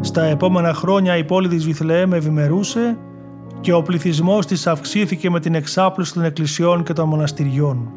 [0.00, 2.96] Στα επόμενα χρόνια η πόλη της Βιθλεέμ ευημερούσε
[3.60, 7.90] και ο πληθυσμός της αυξήθηκε με την εξάπλωση των εκκλησιών και των μοναστηριών.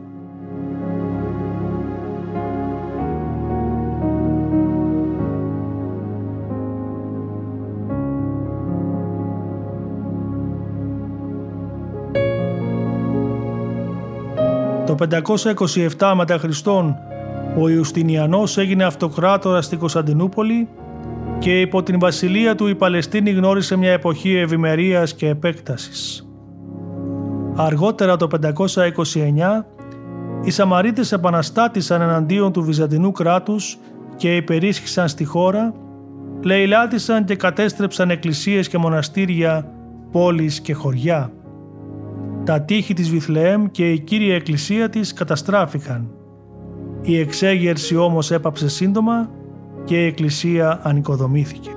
[14.86, 14.96] Το
[15.98, 16.96] 527 μετά Χριστόν
[17.60, 20.68] ο Ιουστινιανός έγινε αυτοκράτορας στην Κωνσταντινούπολη
[21.40, 26.28] και υπό την βασιλεία του η Παλαιστίνη γνώρισε μια εποχή ευημερίας και επέκτασης.
[27.56, 29.66] Αργότερα το 529
[30.44, 33.78] οι Σαμαρίτες επαναστάτησαν εναντίον του Βυζαντινού κράτους
[34.16, 35.74] και υπερίσχυσαν στη χώρα,
[36.44, 39.72] λαιλάτισαν και κατέστρεψαν εκκλησίες και μοναστήρια,
[40.12, 41.32] πόλεις και χωριά.
[42.44, 46.12] Τα τείχη της Βιθλεέμ και η κύρια εκκλησία της καταστράφηκαν.
[47.02, 49.30] Η εξέγερση όμως έπαψε σύντομα
[49.90, 51.70] και η εκκλησία ανοικοδομήθηκε.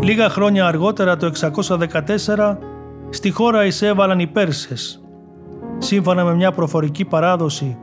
[0.00, 2.56] Λίγα χρόνια αργότερα το 614
[3.10, 5.02] στη χώρα εισέβαλαν οι Πέρσες.
[5.78, 7.78] Σύμφωνα με μια προφορική παράδοση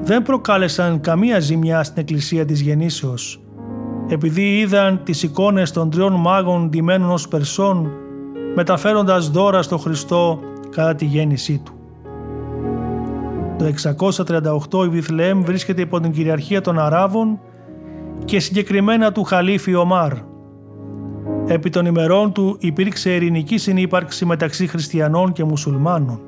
[0.00, 3.45] δεν προκάλεσαν καμία ζημιά στην εκκλησία της γεννήσεως
[4.08, 7.90] επειδή είδαν τις εικόνες των τριών μάγων ντυμένων ως Περσών
[8.54, 10.40] μεταφέροντας δώρα στο Χριστό
[10.70, 11.72] κατά τη γέννησή του.
[13.58, 13.64] Το
[14.72, 17.38] 638 η Βιθλεέμ βρίσκεται υπό την κυριαρχία των Αράβων
[18.24, 20.12] και συγκεκριμένα του Χαλίφη Ομάρ.
[21.46, 26.20] Επί των ημερών του υπήρξε ειρηνική συνύπαρξη μεταξύ χριστιανών και μουσουλμάνων.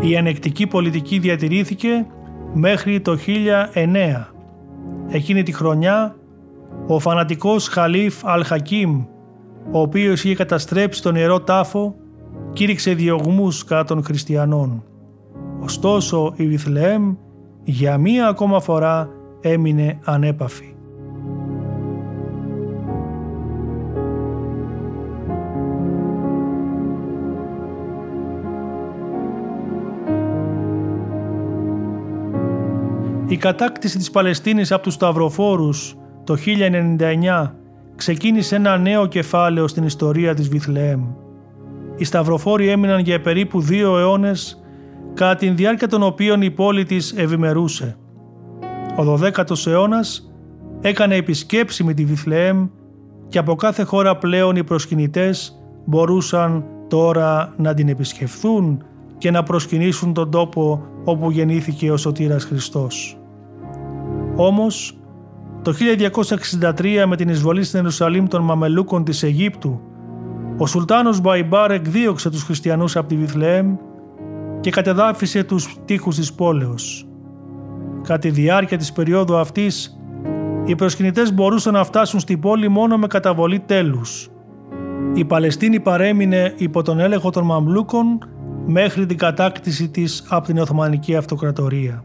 [0.00, 2.06] Η ανεκτική πολιτική διατηρήθηκε
[2.52, 4.26] μέχρι το 1009.
[5.08, 6.16] Εκείνη τη χρονιά,
[6.90, 9.04] ο φανατικός Χαλίφ Αλ-Χακίμ,
[9.70, 11.94] ο οποίος είχε καταστρέψει τον Ιερό Τάφο,
[12.52, 14.84] κήρυξε διωγμούς κατά των χριστιανών.
[15.60, 17.14] Ωστόσο η Βιθλεέμ
[17.64, 19.08] για μία ακόμα φορά
[19.40, 20.72] έμεινε ανέπαφη.
[33.26, 35.97] Η κατάκτηση της Παλαιστίνης από τους Σταυροφόρους
[36.28, 37.50] το 1099
[37.96, 41.00] ξεκίνησε ένα νέο κεφάλαιο στην ιστορία της Βιθλεέμ.
[41.96, 44.62] Οι Σταυροφόροι έμειναν για περίπου δύο αιώνες
[45.14, 47.96] κατά την διάρκεια των οποίων η πόλη της ευημερούσε.
[48.96, 50.32] Ο 12ος αιώνας
[50.80, 52.66] έκανε επισκέψη με τη Βιθλεέμ
[53.28, 58.82] και από κάθε χώρα πλέον οι προσκυνητές μπορούσαν τώρα να την επισκεφθούν
[59.18, 63.18] και να προσκυνήσουν τον τόπο όπου γεννήθηκε ο Σωτήρας Χριστός.
[64.36, 64.97] Όμως,
[65.62, 65.74] το
[66.74, 69.80] 1263 με την εισβολή στην Ιερουσαλήμ των Μαμελούκων της Αιγύπτου,
[70.56, 73.76] ο Σουλτάνος Μπαϊμπάρ εκδίωξε τους χριστιανούς από τη Βιθλεέμ
[74.60, 77.08] και κατεδάφισε τους τείχους της πόλεως.
[78.02, 79.98] Κατά τη διάρκεια της περίοδου αυτής,
[80.64, 84.28] οι προσκυνητές μπορούσαν να φτάσουν στην πόλη μόνο με καταβολή τέλους.
[85.14, 88.18] Η Παλαιστίνη παρέμεινε υπό τον έλεγχο των Μαμλούκων
[88.66, 92.04] μέχρι την κατάκτηση της από την Οθωμανική Αυτοκρατορία.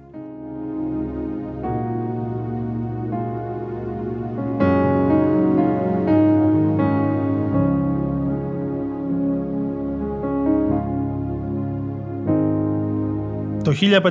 [13.74, 14.02] Το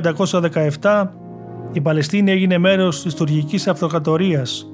[0.81, 1.03] 1517
[1.71, 4.67] η Παλαιστίνη έγινε μέρος της τουρκικής αυτοκρατορίας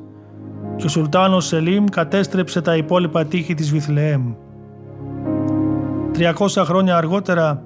[0.75, 4.33] και ο Σουλτάνος Σελίμ κατέστρεψε τα υπόλοιπα τείχη της Βιθλεέμ.
[6.13, 7.63] 300 χρόνια αργότερα,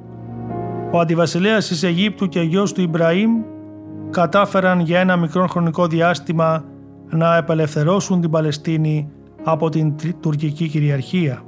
[0.91, 3.32] ο αντιβασιλέας της Αιγύπτου και γιος του Ιμπραήμ
[4.09, 6.63] κατάφεραν για ένα μικρό χρονικό διάστημα
[7.09, 9.09] να απελευθερώσουν την Παλαιστίνη
[9.43, 11.43] από την τουρκική κυριαρχία.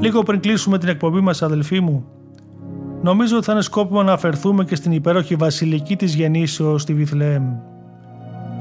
[0.00, 2.04] Λίγο πριν κλείσουμε την εκπομπή μας αδελφοί μου,
[3.02, 7.44] νομίζω ότι θα είναι σκόπιμο να αφαιρθούμε και στην υπέροχη βασιλική της γεννήσεως στη Βιθλεέμ.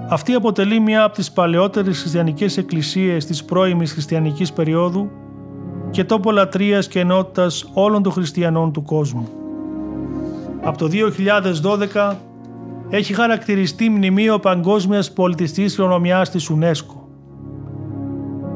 [0.10, 5.12] Αυτή αποτελεί μια από τις παλαιότερες χριστιανικές εκκλησίες της πρώιμης χριστιανικής περίοδου
[5.92, 9.30] και τόπο λατρείας και ενότητας όλων των χριστιανών του κόσμου.
[10.64, 12.16] Από το 2012
[12.90, 16.98] έχει χαρακτηριστεί μνημείο παγκόσμιας πολιτιστικής κληρονομιάς της UNESCO.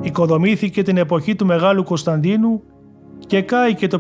[0.02, 2.64] Οικοδομήθηκε την εποχή του Μεγάλου Κωνσταντίνου
[3.28, 4.00] και κάηκε το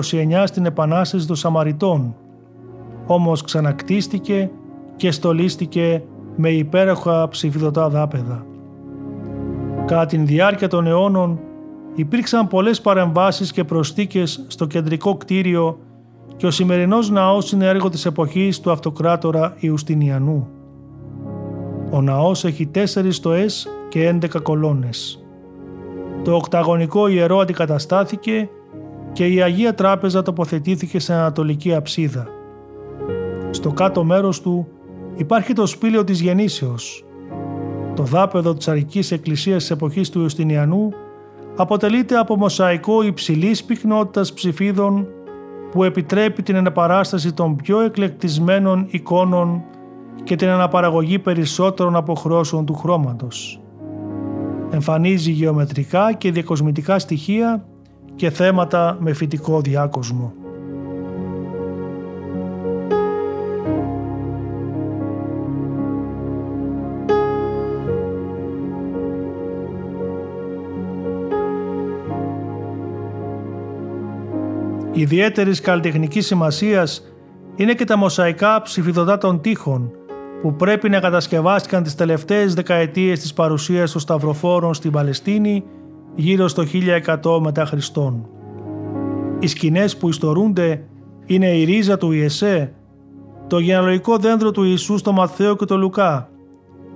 [0.00, 2.14] 529 στην Επανάσταση των Σαμαριτών,
[3.06, 4.50] όμως ξανακτίστηκε
[4.96, 6.02] και στολίστηκε
[6.36, 8.46] με υπέροχα ψηφιδωτά δάπεδα.
[9.86, 11.40] Κατά την διάρκεια των αιώνων
[11.94, 15.78] υπήρξαν πολλές παρεμβάσεις και προστίκες στο κεντρικό κτίριο
[16.36, 20.48] και ο σημερινός ναός είναι έργο της εποχής του αυτοκράτορα Ιουστινιανού.
[21.90, 25.21] Ο ναός έχει τέσσερις στοές και έντεκα κολόνες.
[26.24, 28.48] Το οκταγωνικό ιερό αντικαταστάθηκε
[29.12, 32.26] και η Αγία Τράπεζα τοποθετήθηκε σε ανατολική αψίδα.
[33.50, 34.68] Στο κάτω μέρος του
[35.16, 37.04] υπάρχει το σπήλαιο της Γεννήσεως.
[37.94, 40.92] Το δάπεδο της Αρικής Εκκλησίας της εποχής του Ιουστινιανού
[41.56, 45.06] αποτελείται από μοσαϊκό υψηλής πυκνότητας ψηφίδων
[45.70, 49.62] που επιτρέπει την αναπαράσταση των πιο εκλεκτισμένων εικόνων
[50.24, 53.61] και την αναπαραγωγή περισσότερων αποχρώσεων του χρώματος
[54.72, 57.64] εμφανίζει γεωμετρικά και διακοσμητικά στοιχεία
[58.16, 60.32] και θέματα με φυτικό διάκοσμο.
[74.92, 77.02] Ιδιαίτερης καλλιτεχνικής σημασίας
[77.56, 79.90] είναι και τα μοσαϊκά ψηφιδωτά των τείχων
[80.42, 85.64] που πρέπει να κατασκευάστηκαν τις τελευταίες δεκαετίες της παρουσίας των Σταυροφόρων στην Παλαιστίνη
[86.14, 86.64] γύρω στο
[87.22, 88.26] 1100 μετά Χριστόν.
[89.38, 90.84] Οι σκηνές που ιστορούνται
[91.26, 92.72] είναι η ρίζα του Ιεσέ,
[93.46, 96.28] το γενεαλογικό δέντρο του Ιησού στο Μαθαίο και το Λουκά,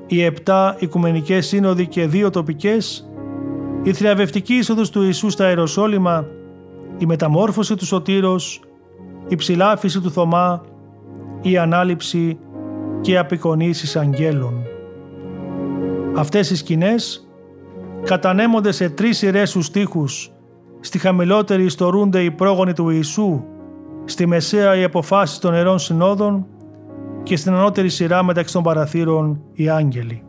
[0.07, 3.11] οι επτά οικουμενικές σύνοδοι και δύο τοπικές,
[3.83, 6.27] η θριαβευτική είσοδος του Ιησού στα Ιεροσόλυμα,
[6.99, 8.61] η μεταμόρφωση του Σωτήρος,
[9.29, 10.63] η ψηλάφιση του Θωμά,
[11.43, 12.39] η ανάληψη
[13.07, 14.63] και απεικονίσεις αγγέλων.
[16.17, 17.29] Αυτές οι σκηνές
[18.05, 20.33] κατανέμονται σε τρεις σειρές στους στίχους.
[20.81, 23.45] Στη χαμηλότερη ιστορούνται οι πρόγονοι του Ιησού,
[24.05, 26.47] στη μεσαία οι αποφάσεις των Ιερών Συνόδων
[27.23, 30.26] και στην ανώτερη σειρά μεταξύ των παραθύρων οι άγγελοι.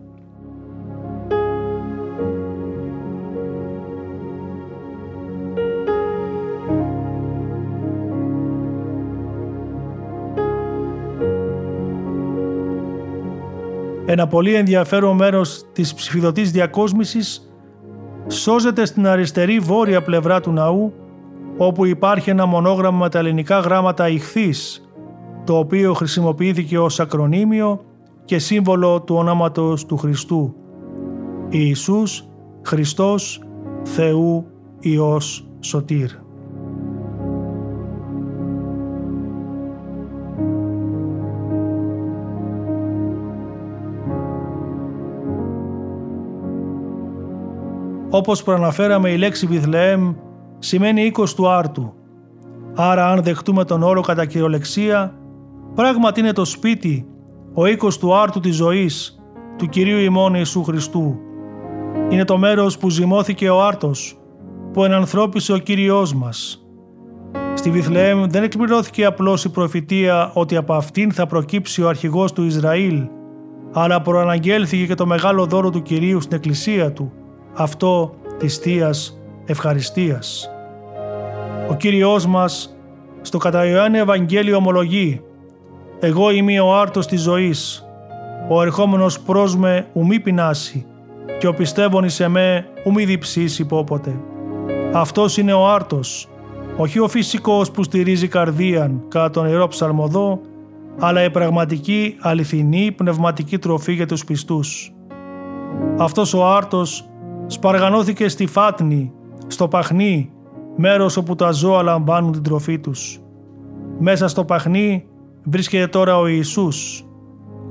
[14.09, 17.51] Ένα πολύ ενδιαφέρον μέρος της ψηφιδωτής διακόσμησης
[18.27, 20.93] σώζεται στην αριστερή βόρεια πλευρά του ναού
[21.57, 24.89] όπου υπάρχει ένα μονόγραμμα με τα ελληνικά γράμματα ηχθής
[25.43, 27.81] το οποίο χρησιμοποιήθηκε ως ακρονίμιο
[28.25, 30.55] και σύμβολο του ονόματος του Χριστού.
[31.49, 32.27] Ιησούς,
[32.65, 33.41] Χριστός,
[33.83, 34.45] Θεού,
[34.79, 36.26] Υιός, Σωτήρ.
[48.09, 50.13] Όπως προαναφέραμε η λέξη Βιθλεέμ
[50.59, 51.93] σημαίνει οίκος του άρτου.
[52.75, 55.13] Άρα αν δεχτούμε τον όρο κατά κυριολεξία,
[55.75, 57.07] πράγματι είναι το σπίτι,
[57.53, 59.19] ο οίκος του άρτου της ζωής,
[59.57, 61.19] του Κυρίου ημών Ιησού Χριστού.
[62.09, 64.19] Είναι το μέρος που ζυμώθηκε ο άρτος,
[64.73, 66.67] που ενανθρώπισε ο Κύριος μας.
[67.53, 72.43] Στη Βιθλεέμ δεν εκπληρώθηκε απλώς η προφητεία ότι από αυτήν θα προκύψει ο αρχηγός του
[72.43, 73.07] Ισραήλ,
[73.73, 77.11] αλλά προαναγγέλθηκε και το μεγάλο δώρο του Κυρίου στην εκκλησία του,
[77.57, 80.49] αυτό της Θείας Ευχαριστίας.
[81.69, 82.77] Ο Κύριος μας
[83.21, 85.21] στο κατά Ιωάννη Ευαγγέλιο ομολογεί
[85.99, 87.85] «Εγώ είμαι ο άρτος της ζωής,
[88.49, 90.85] ο ερχόμενος προς με ουμή πεινάσει
[91.39, 94.19] και ο πιστεύων εις εμέ ουμή διψήσει πόποτε».
[94.93, 96.29] Αυτός είναι ο άρτος,
[96.77, 100.39] όχι ο φυσικός που στηρίζει καρδίαν κατά τον Ιερό Ψαλμοδό,
[100.99, 104.91] αλλά η πραγματική, αληθινή, πνευματική τροφή για τους πιστούς.
[105.97, 107.09] Αυτός ο άρτος
[107.47, 109.13] σπαργανώθηκε στη Φάτνη,
[109.47, 110.31] στο Παχνί,
[110.75, 113.19] μέρος όπου τα ζώα λαμβάνουν την τροφή τους.
[113.99, 115.05] Μέσα στο Παχνί
[115.43, 117.05] βρίσκεται τώρα ο Ιησούς.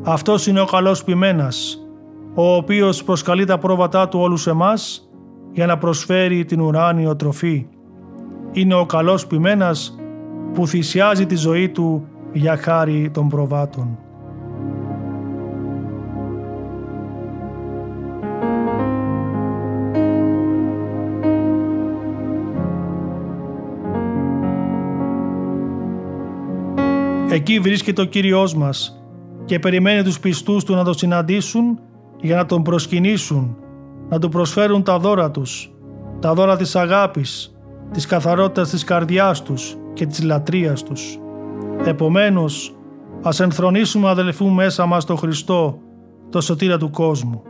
[0.03, 1.87] Αυτός είναι ο καλός ποιμένας,
[2.35, 5.11] ο οποίος προσκαλεί τα πρόβατά του όλους εμάς
[5.53, 7.67] για να προσφέρει την ουράνιο τροφή.
[8.53, 9.99] Είναι ο καλός ποιμένας
[10.53, 13.99] που θυσιάζει τη ζωή του για χάρη των προβάτων.
[27.37, 29.03] Εκεί βρίσκεται ο Κύριος μας
[29.45, 31.79] και περιμένει τους πιστούς του να τον συναντήσουν
[32.21, 33.57] για να τον προσκυνήσουν,
[34.09, 35.73] να του προσφέρουν τα δώρα τους,
[36.21, 37.57] τα δώρα της αγάπης,
[37.93, 41.19] της καθαρότητας της καρδιάς τους και της λατρείας τους.
[41.85, 42.77] Επομένως,
[43.23, 45.79] ας ενθρονήσουμε αδελφού μέσα μας τον Χριστό,
[46.31, 47.43] το σωτήρα του κόσμου.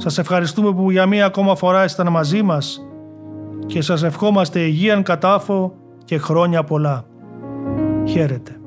[0.00, 2.86] Σας ευχαριστούμε που για μία ακόμα φορά ήσταν μαζί μας
[3.66, 5.74] και σας ευχόμαστε υγείαν κατάφο
[6.04, 7.04] και χρόνια πολλά.
[8.04, 8.57] Χαίρετε.